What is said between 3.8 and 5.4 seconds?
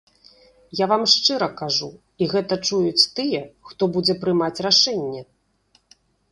будзе прымаць рашэнне.